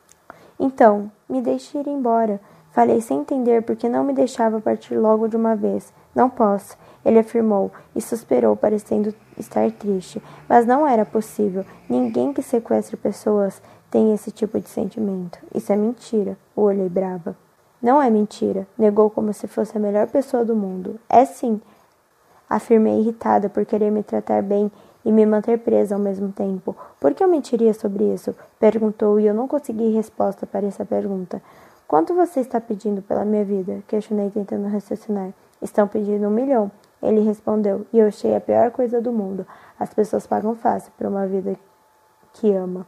Então, 0.59 1.09
me 1.29 1.41
deixe 1.41 1.79
ir 1.79 1.87
embora. 1.87 2.41
Falei 2.73 3.01
sem 3.01 3.21
entender 3.21 3.63
porque 3.63 3.89
não 3.89 4.03
me 4.03 4.13
deixava 4.13 4.61
partir 4.61 4.97
logo 4.97 5.29
de 5.29 5.37
uma 5.37 5.55
vez. 5.55 5.93
Não 6.13 6.29
posso, 6.29 6.77
ele 7.05 7.21
afirmou 7.21 7.71
e 7.95 8.01
suspirou, 8.01 8.57
parecendo 8.57 9.15
estar 9.39 9.71
triste. 9.71 10.21
Mas 10.49 10.67
não 10.67 10.85
era 10.85 11.07
possível. 11.07 11.65
Ninguém 11.89 12.33
que 12.33 12.43
sequestre 12.43 12.97
pessoas 12.97 13.63
tem 13.93 14.13
esse 14.13 14.33
tipo 14.33 14.59
de 14.59 14.69
sentimento. 14.69 15.39
Isso 15.55 15.73
é 15.73 15.77
mentira. 15.77 16.37
O 16.57 16.63
olhei 16.63 16.89
brava. 16.89 17.37
Não 17.81 18.03
é 18.03 18.11
mentira, 18.11 18.67
negou 18.77 19.09
como 19.09 19.33
se 19.33 19.47
fosse 19.47 19.77
a 19.77 19.81
melhor 19.81 20.09
pessoa 20.09 20.45
do 20.45 20.57
mundo. 20.57 20.99
É 21.09 21.25
sim, 21.25 21.61
afirmei 22.49 22.99
irritada 22.99 23.49
por 23.49 23.65
querer 23.65 23.93
me 23.93 24.03
tratar 24.03 24.43
bem 24.43 24.73
e 25.05 25.11
me 25.11 25.25
manter 25.25 25.59
presa 25.59 25.95
ao 25.95 26.01
mesmo 26.01 26.33
tempo. 26.33 26.77
Por 26.99 27.15
que 27.15 27.23
eu 27.23 27.29
mentiria 27.29 27.73
sobre 27.73 28.05
isso? 28.13 28.35
Perguntou 28.59 29.19
e 29.19 29.27
eu 29.27 29.35
não 29.35 29.49
consegui 29.49 29.91
resposta 29.91 30.47
para 30.47 30.67
essa 30.67 30.85
pergunta. 30.85 31.43
Quanto 31.87 32.15
você 32.15 32.41
está 32.41 32.61
pedindo 32.61 33.03
pela 33.03 33.25
minha 33.25 33.45
vida? 33.45 33.83
Questionei 33.89 34.31
tentando 34.31 34.69
raciocinar. 34.69 35.31
Estão 35.61 35.89
pedindo 35.89 36.27
um 36.27 36.31
milhão. 36.31 36.71
Ele 37.03 37.21
respondeu, 37.21 37.87
e 37.93 37.99
eu 37.99 38.07
achei 38.07 38.37
a 38.37 38.41
pior 38.41 38.71
coisa 38.71 39.01
do 39.01 39.11
mundo. 39.11 39.47
As 39.79 39.93
pessoas 39.93 40.27
pagam 40.27 40.55
fácil 40.55 40.93
por 40.97 41.07
uma 41.07 41.27
vida 41.27 41.57
que 42.35 42.53
ama. 42.53 42.87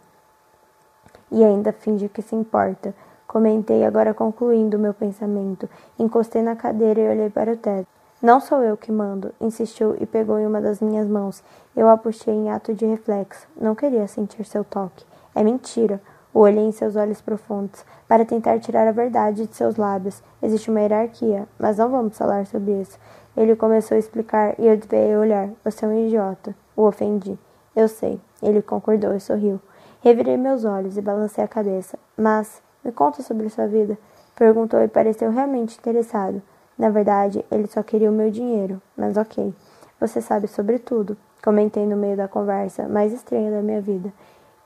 E 1.31 1.43
ainda 1.43 1.73
finge 1.73 2.09
que 2.09 2.21
se 2.21 2.37
importa. 2.37 2.95
Comentei, 3.27 3.85
agora 3.85 4.13
concluindo 4.13 4.79
meu 4.79 4.93
pensamento. 4.93 5.69
Encostei 5.99 6.43
na 6.43 6.55
cadeira 6.55 7.01
e 7.01 7.09
olhei 7.09 7.31
para 7.31 7.53
o 7.53 7.57
teto. 7.57 7.89
Não 8.23 8.39
sou 8.39 8.63
eu 8.63 8.77
que 8.77 8.93
mando, 8.93 9.35
insistiu 9.41 9.97
e 9.99 10.07
pegou 10.07 10.39
em 10.39 10.47
uma 10.47 10.61
das 10.61 10.81
minhas 10.81 11.09
mãos. 11.09 11.43
Eu 11.75 11.89
a 11.89 11.97
puxei 11.97 12.33
em 12.33 12.53
ato 12.53 12.73
de 12.73 12.87
reflexo. 12.87 13.49
Não 13.61 13.75
queria 13.75 14.07
sentir 14.07 14.45
seu 14.45 14.63
toque. 14.63 15.05
É 15.35 15.43
mentira. 15.43 16.01
O 16.33 16.39
olhei 16.39 16.65
em 16.65 16.71
seus 16.71 16.95
olhos 16.95 17.21
profundos, 17.21 17.85
para 18.07 18.25
tentar 18.25 18.61
tirar 18.61 18.87
a 18.87 18.93
verdade 18.93 19.49
de 19.49 19.57
seus 19.57 19.75
lábios. 19.75 20.23
Existe 20.41 20.71
uma 20.71 20.81
hierarquia, 20.81 21.49
mas 21.59 21.79
não 21.79 21.91
vamos 21.91 22.17
falar 22.17 22.47
sobre 22.47 22.81
isso. 22.81 22.97
Ele 23.37 23.57
começou 23.57 23.97
a 23.97 23.99
explicar 23.99 24.55
e 24.57 24.69
eu 24.69 24.77
desviei 24.77 25.17
o 25.17 25.21
olhar. 25.21 25.51
Você 25.65 25.85
é 25.85 25.89
um 25.89 26.07
idiota. 26.07 26.55
O 26.77 26.85
ofendi. 26.85 27.37
Eu 27.75 27.89
sei. 27.89 28.21
Ele 28.41 28.63
concordou 28.63 29.17
e 29.17 29.21
sorriu. 29.21 29.61
Revirei 30.01 30.37
meus 30.37 30.65
olhos 30.65 30.97
e 30.97 31.03
balancei 31.03 31.43
a 31.43 31.49
cabeça. 31.49 31.99
Mas, 32.17 32.63
me 32.85 32.93
conta 32.93 33.21
sobre 33.21 33.49
sua 33.49 33.67
vida. 33.67 33.99
Perguntou 34.37 34.81
e 34.81 34.87
pareceu 34.87 35.29
realmente 35.33 35.77
interessado. 35.77 36.41
Na 36.83 36.91
verdade, 36.91 37.45
ele 37.49 37.69
só 37.69 37.81
queria 37.81 38.11
o 38.11 38.13
meu 38.13 38.29
dinheiro, 38.29 38.83
mas 38.97 39.17
ok. 39.17 39.55
Você 40.01 40.21
sabe 40.21 40.49
sobre 40.49 40.81
tudo, 40.81 41.17
comentei 41.41 41.87
no 41.87 41.97
meio 41.97 42.17
da 42.17 42.27
conversa 42.27 42.89
mais 42.89 43.13
estranha 43.13 43.53
da 43.53 43.63
minha 43.63 43.81
vida. 43.81 44.13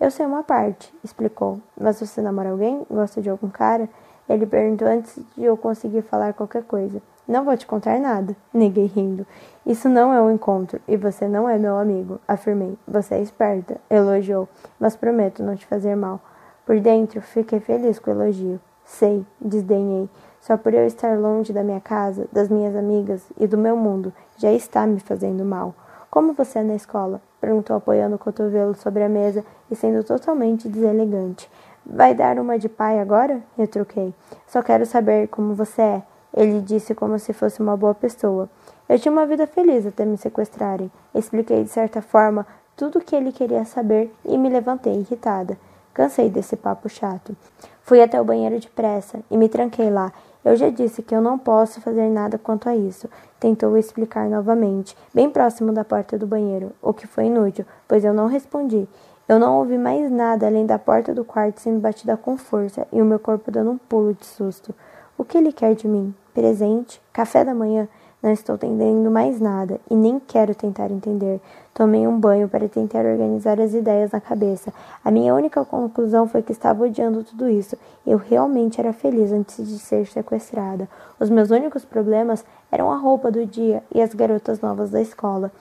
Eu 0.01 0.11
sei 0.11 0.25
uma 0.25 0.43
parte, 0.43 0.91
explicou. 1.05 1.61
Mas 1.79 2.01
você 2.01 2.23
namora 2.23 2.53
alguém? 2.53 2.87
Gosta 2.91 3.21
de 3.21 3.29
algum 3.29 3.51
cara? 3.51 3.87
Ele 4.27 4.47
perguntou 4.47 4.89
antes 4.89 5.19
de 5.37 5.45
eu 5.45 5.59
conseguir 5.59 6.01
falar 6.01 6.33
qualquer 6.33 6.63
coisa. 6.63 7.03
Não 7.29 7.45
vou 7.45 7.55
te 7.55 7.67
contar 7.67 8.01
nada, 8.01 8.35
neguei 8.51 8.87
rindo. 8.87 9.27
Isso 9.67 9.87
não 9.87 10.11
é 10.11 10.23
um 10.23 10.31
encontro 10.31 10.81
e 10.89 10.97
você 10.97 11.29
não 11.29 11.47
é 11.47 11.59
meu 11.59 11.77
amigo, 11.77 12.19
afirmei. 12.27 12.79
Você 12.89 13.17
é 13.17 13.21
esperta, 13.21 13.77
elogiou, 13.91 14.49
mas 14.81 14.97
prometo 14.97 15.43
não 15.43 15.55
te 15.55 15.67
fazer 15.67 15.95
mal. 15.95 16.19
Por 16.65 16.81
dentro, 16.81 17.21
fiquei 17.21 17.61
feliz 17.61 17.99
com 17.99 18.11
o 18.11 18.15
elogio. 18.15 18.59
Sei, 18.87 19.27
desdenhei. 19.39 20.09
Só 20.41 20.57
por 20.57 20.73
eu 20.75 20.87
estar 20.87 21.19
longe 21.19 21.53
da 21.53 21.63
minha 21.63 21.81
casa, 21.81 22.29
das 22.33 22.49
minhas 22.49 22.77
amigas 22.77 23.23
e 23.39 23.47
do 23.47 23.59
meu 23.59 23.77
mundo, 23.77 24.13
já 24.37 24.53
está 24.53 24.87
me 24.87 25.01
fazendo 25.01 25.45
mal. 25.45 25.75
Como 26.11 26.33
você 26.33 26.61
é 26.61 26.63
na 26.63 26.75
escola? 26.75 27.21
perguntou 27.41 27.77
apoiando 27.77 28.17
o 28.17 28.19
cotovelo 28.19 28.75
sobre 28.75 29.03
a 29.03 29.09
mesa 29.09 29.45
e 29.71 29.77
sendo 29.77 30.03
totalmente 30.03 30.69
deselegante. 30.69 31.51
Vai 31.85 32.15
dar 32.15 32.39
uma 32.39 32.59
de 32.59 32.69
pai 32.69 32.99
agora? 32.99 33.41
Retruquei. 33.57 34.15
Só 34.47 34.63
quero 34.63 34.85
saber 34.85 35.29
como 35.29 35.55
você 35.55 35.83
é. 35.83 36.03
Ele 36.35 36.61
disse 36.61 36.95
como 36.95 37.19
se 37.19 37.33
fosse 37.33 37.61
uma 37.61 37.77
boa 37.77 37.95
pessoa. 37.95 38.49
Eu 38.89 38.99
tinha 38.99 39.13
uma 39.13 39.27
vida 39.27 39.47
feliz 39.47 39.87
até 39.87 40.05
me 40.05 40.17
sequestrarem. 40.17 40.91
Expliquei 41.15 41.63
de 41.63 41.71
certa 41.71 42.03
forma 42.03 42.47
tudo 42.77 42.99
o 42.99 43.01
que 43.03 43.15
ele 43.17 43.33
queria 43.33 43.65
saber 43.65 44.13
e 44.25 44.37
me 44.37 44.49
levantei 44.49 44.95
irritada. 44.95 45.57
Cansei 45.95 46.29
desse 46.29 46.57
papo 46.57 46.89
chato. 46.89 47.35
Fui 47.83 48.03
até 48.03 48.21
o 48.21 48.25
banheiro 48.25 48.59
depressa 48.59 49.21
e 49.31 49.37
me 49.37 49.49
tranquei 49.49 49.91
lá. 49.91 50.13
Eu 50.47 50.55
já 50.55 50.71
disse 50.71 51.03
que 51.03 51.13
eu 51.13 51.21
não 51.21 51.37
posso 51.37 51.81
fazer 51.81 52.09
nada 52.09 52.39
quanto 52.39 52.69
a 52.69 52.77
isso. 52.77 53.11
Tentou 53.41 53.77
explicar 53.77 54.31
novamente, 54.31 54.97
bem 55.13 55.29
próximo 55.29 55.73
da 55.73 55.85
porta 55.85 56.17
do 56.17 56.25
banheiro, 56.25 56.71
o 56.81 56.95
que 56.95 57.05
foi 57.05 57.25
inútil, 57.25 57.67
pois 57.89 58.05
eu 58.05 58.15
não 58.15 58.29
respondi. 58.29 58.87
Eu 59.29 59.41
não 59.41 59.59
ouvi 59.59 59.77
mais 59.77 60.09
nada 60.09 60.47
além 60.47 60.65
da 60.65 60.79
porta 60.79 61.13
do 61.13 61.25
quarto 61.25 61.61
sendo 61.61 61.81
batida 61.81 62.17
com 62.17 62.37
força 62.37 62.87
e 62.93 63.03
o 63.03 63.05
meu 63.05 63.19
corpo 63.19 63.51
dando 63.51 63.73
um 63.73 63.77
pulo 63.77 64.15
de 64.15 64.25
susto. 64.25 64.73
O 65.19 65.25
que 65.25 65.37
ele 65.37 65.51
quer 65.51 65.75
de 65.75 65.89
mim? 65.89 66.15
Presente? 66.33 67.03
Café 67.13 67.45
da 67.45 67.53
manhã? 67.53 67.89
Não 68.27 68.33
estou 68.33 68.57
entendendo 68.57 69.09
mais 69.09 69.41
nada 69.41 69.81
e 69.89 69.95
nem 69.95 70.19
quero 70.19 70.53
tentar 70.53 70.91
entender. 70.91 71.41
Tomei 71.73 72.09
um 72.09 72.19
banho 72.19 72.49
para 72.49 72.69
tentar 72.69 73.07
organizar 73.07 73.61
as 73.61 73.73
ideias 73.73 74.11
na 74.11 74.21
cabeça. 74.21 74.75
A 75.05 75.13
minha 75.13 75.33
única 75.33 75.65
conclusão 75.65 76.27
foi 76.27 76.43
que 76.43 76.51
estava 76.51 76.83
odiando 76.83 77.23
tudo 77.23 77.49
isso. 77.49 77.79
Eu 78.05 78.19
realmente 78.19 78.81
era 78.81 78.93
feliz 78.93 79.31
antes 79.31 79.65
de 79.69 79.79
ser 79.79 80.09
sequestrada. 80.09 80.89
Os 81.21 81.31
meus 81.31 81.53
únicos 81.53 81.85
problemas 81.85 82.45
eram 82.69 82.91
a 82.91 82.97
roupa 82.97 83.31
do 83.31 83.47
dia 83.47 83.81
e 83.95 84.03
as 84.03 84.13
garotas 84.13 84.61
novas 84.61 84.91
da 84.91 85.01
escola. 85.01 85.53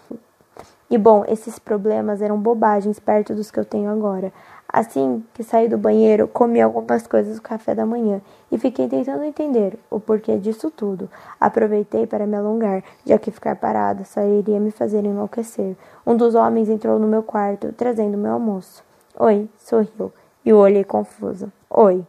E 0.90 0.98
bom, 0.98 1.24
esses 1.28 1.60
problemas 1.60 2.20
eram 2.20 2.40
bobagens 2.40 3.00
perto 3.00 3.36
dos 3.36 3.52
que 3.52 3.60
eu 3.60 3.66
tenho 3.66 3.92
agora. 3.92 4.34
Assim 4.76 5.24
que 5.34 5.42
saí 5.42 5.70
do 5.70 5.78
banheiro, 5.78 6.28
comi 6.28 6.60
algumas 6.60 7.08
coisas 7.08 7.38
do 7.38 7.42
café 7.42 7.74
da 7.74 7.86
manhã 7.86 8.22
e 8.52 8.58
fiquei 8.58 8.90
tentando 8.90 9.24
entender 9.24 9.80
o 9.90 10.02
porquê 10.02 10.38
disso 10.38 10.70
tudo. 10.70 11.10
Aproveitei 11.40 12.06
para 12.06 12.28
me 12.28 12.36
alongar, 12.36 12.84
já 13.06 13.18
que 13.18 13.32
ficar 13.32 13.56
parada 13.56 14.04
só 14.04 14.22
iria 14.22 14.60
me 14.60 14.72
fazer 14.72 15.06
enlouquecer. 15.06 15.78
Um 16.06 16.18
dos 16.18 16.36
homens 16.36 16.68
entrou 16.68 17.00
no 17.00 17.08
meu 17.08 17.24
quarto, 17.24 17.72
trazendo 17.72 18.18
meu 18.18 18.34
almoço. 18.34 18.84
Oi, 19.18 19.48
sorriu, 19.58 20.12
e 20.44 20.52
o 20.52 20.58
olhei 20.58 20.84
confusa. 20.84 21.48
Oi, 21.70 22.06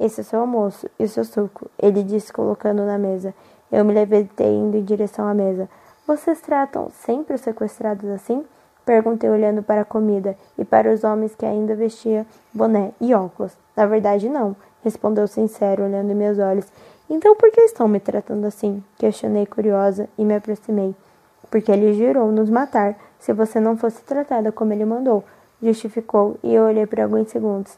esse 0.00 0.20
é 0.20 0.24
seu 0.24 0.40
almoço 0.40 0.90
e 0.98 1.04
o 1.04 1.08
seu 1.08 1.24
suco, 1.24 1.70
ele 1.80 2.02
disse 2.02 2.32
colocando 2.32 2.84
na 2.84 2.98
mesa. 2.98 3.32
Eu 3.70 3.84
me 3.84 3.94
levantei 3.94 4.56
indo 4.56 4.76
em 4.76 4.82
direção 4.82 5.24
à 5.24 5.32
mesa. 5.32 5.70
Vocês 6.04 6.40
tratam 6.40 6.90
sempre 6.90 7.36
os 7.36 7.42
sequestrados 7.42 8.10
assim? 8.10 8.44
Perguntei 8.88 9.28
olhando 9.28 9.62
para 9.62 9.82
a 9.82 9.84
comida 9.84 10.34
e 10.56 10.64
para 10.64 10.90
os 10.90 11.04
homens 11.04 11.34
que 11.34 11.44
ainda 11.44 11.76
vestiam 11.76 12.24
boné 12.54 12.92
e 12.98 13.12
óculos. 13.12 13.52
Na 13.76 13.84
verdade, 13.84 14.30
não, 14.30 14.56
respondeu 14.82 15.28
sincero, 15.28 15.84
olhando 15.84 16.10
em 16.10 16.14
meus 16.14 16.38
olhos. 16.38 16.64
Então 17.10 17.36
por 17.36 17.50
que 17.50 17.60
estão 17.60 17.86
me 17.86 18.00
tratando 18.00 18.46
assim? 18.46 18.82
Questionei 18.96 19.44
curiosa 19.44 20.08
e 20.16 20.24
me 20.24 20.34
aproximei. 20.34 20.96
Porque 21.50 21.70
ele 21.70 21.92
jurou 21.92 22.32
nos 22.32 22.48
matar 22.48 22.96
se 23.20 23.30
você 23.34 23.60
não 23.60 23.76
fosse 23.76 24.00
tratada 24.04 24.50
como 24.50 24.72
ele 24.72 24.86
mandou, 24.86 25.22
justificou, 25.62 26.38
e 26.42 26.54
eu 26.54 26.62
olhei 26.62 26.86
por 26.86 26.98
alguns 26.98 27.28
segundos. 27.28 27.76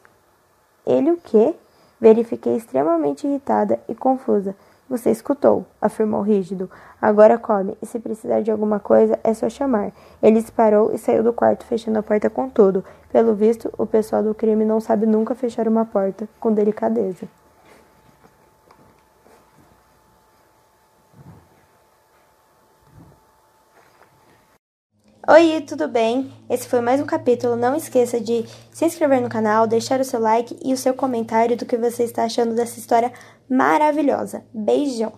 Ele 0.87 1.11
o 1.11 1.17
quê? 1.17 1.53
Verifiquei 1.99 2.55
extremamente 2.55 3.27
irritada 3.27 3.81
e 3.89 3.93
confusa. 3.93 4.55
Você 4.91 5.09
escutou, 5.09 5.65
afirmou 5.81 6.21
rígido. 6.21 6.69
Agora 7.01 7.37
come, 7.37 7.77
e 7.81 7.85
se 7.85 7.97
precisar 7.97 8.41
de 8.41 8.51
alguma 8.51 8.77
coisa, 8.77 9.17
é 9.23 9.33
só 9.33 9.49
chamar. 9.49 9.93
Ele 10.21 10.41
disparou 10.41 10.91
e 10.93 10.97
saiu 10.97 11.23
do 11.23 11.31
quarto, 11.31 11.63
fechando 11.63 11.97
a 11.97 12.03
porta 12.03 12.29
com 12.29 12.49
tudo. 12.49 12.83
Pelo 13.09 13.33
visto, 13.33 13.73
o 13.77 13.85
pessoal 13.85 14.21
do 14.21 14.35
crime 14.35 14.65
não 14.65 14.81
sabe 14.81 15.05
nunca 15.05 15.33
fechar 15.33 15.65
uma 15.65 15.85
porta 15.85 16.27
com 16.41 16.51
delicadeza. 16.51 17.25
Oi, 25.33 25.61
tudo 25.61 25.87
bem? 25.87 26.29
Esse 26.49 26.67
foi 26.67 26.81
mais 26.81 26.99
um 26.99 27.05
capítulo. 27.05 27.55
Não 27.55 27.73
esqueça 27.73 28.19
de 28.19 28.43
se 28.69 28.83
inscrever 28.83 29.21
no 29.21 29.29
canal, 29.29 29.65
deixar 29.65 30.01
o 30.01 30.03
seu 30.03 30.19
like 30.19 30.59
e 30.61 30.73
o 30.73 30.77
seu 30.77 30.93
comentário 30.93 31.55
do 31.55 31.65
que 31.65 31.77
você 31.77 32.03
está 32.03 32.25
achando 32.25 32.53
dessa 32.53 32.77
história 32.77 33.13
maravilhosa. 33.49 34.43
Beijão! 34.53 35.13